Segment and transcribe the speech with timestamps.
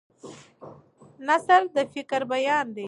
[1.27, 2.79] نثر د فکر بیان دی.